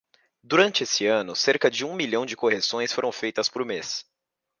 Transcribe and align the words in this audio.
Durante 0.41 0.81
esse 0.81 1.05
ano, 1.05 1.35
cerca 1.35 1.69
de 1.69 1.85
um 1.85 1.93
milhão 1.93 2.25
de 2.25 2.35
correções 2.35 2.91
foram 2.91 3.11
feitas 3.11 3.47
por 3.49 3.63
mês. 3.63 4.03